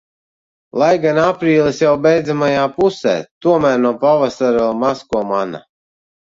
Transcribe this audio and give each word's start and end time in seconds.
Lai 0.83 0.87
gan 1.01 1.19
aprīlis 1.23 1.81
jau 1.83 1.91
beidzamajā 2.05 2.63
pusē, 2.79 3.13
tomēr 3.47 3.77
no 3.85 3.93
pavasara 4.05 4.65
vēl 4.65 4.81
maz 4.87 5.05
ko 5.13 5.23
mana. 5.35 5.63